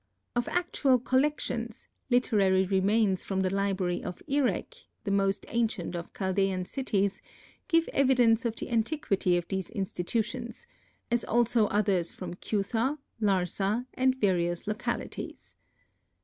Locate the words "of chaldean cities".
5.95-7.21